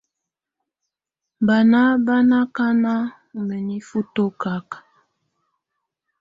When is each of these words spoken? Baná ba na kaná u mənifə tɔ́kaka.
Baná 1.47 1.83
ba 2.05 2.17
na 2.29 2.39
kaná 2.55 2.93
u 3.37 3.39
mənifə 3.47 3.99
tɔ́kaka. 4.13 4.77